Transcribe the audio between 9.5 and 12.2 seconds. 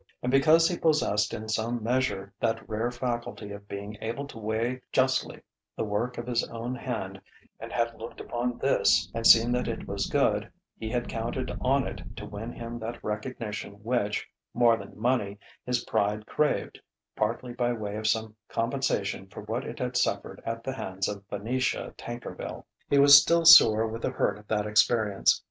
that it was good, he had counted on it